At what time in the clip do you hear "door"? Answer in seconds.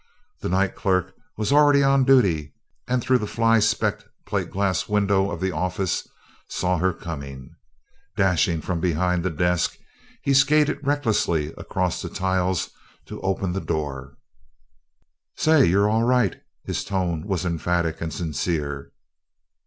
13.61-14.17